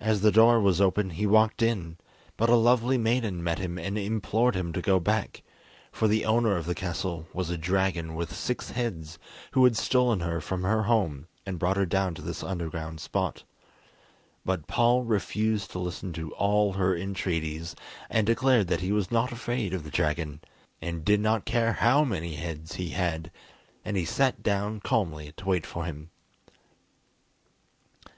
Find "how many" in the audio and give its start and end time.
21.72-22.34